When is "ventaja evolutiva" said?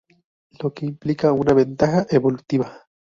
1.53-2.87